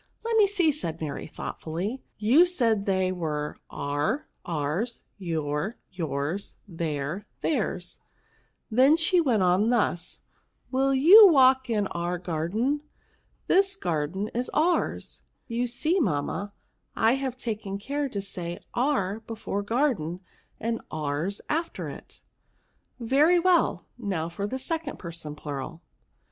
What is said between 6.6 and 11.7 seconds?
^ their^ theirsJ* Then she went on thus:—" Will you walk